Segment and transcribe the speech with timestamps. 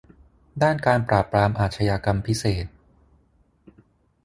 [0.63, 2.65] ด้านการปราบปรามอาชญากรรมพิเศษ